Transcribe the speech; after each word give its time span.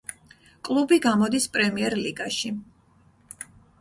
კლუბი 0.69 0.97
გამოდის 1.03 1.47
პრემიერლიგაში. 1.57 2.51